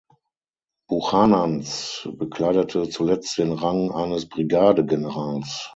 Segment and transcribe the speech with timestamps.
[0.89, 5.69] Buchanans bekleidete zuletzt den Rang eines Brigadegenerals.